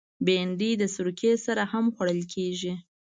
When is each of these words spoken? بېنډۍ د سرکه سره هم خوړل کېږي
بېنډۍ 0.25 0.71
د 0.77 0.83
سرکه 0.95 1.31
سره 1.45 1.63
هم 1.71 1.85
خوړل 1.95 2.21
کېږي 2.33 2.73